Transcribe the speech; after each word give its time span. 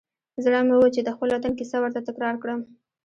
زړه 0.43 0.59
مې 0.67 0.75
و 0.77 0.83
چې 0.95 1.01
د 1.03 1.09
خپل 1.15 1.29
وطن 1.31 1.53
کیسه 1.59 1.77
ورته 1.81 1.99
تکرار 2.07 2.35
کړم. 2.43 2.61